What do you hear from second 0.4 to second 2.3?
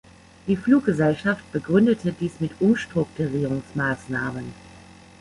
Die Fluggesellschaft begründete